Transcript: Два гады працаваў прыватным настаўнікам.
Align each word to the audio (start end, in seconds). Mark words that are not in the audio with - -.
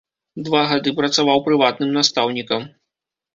Два 0.45 0.61
гады 0.71 0.93
працаваў 0.99 1.43
прыватным 1.49 1.93
настаўнікам. 1.99 2.67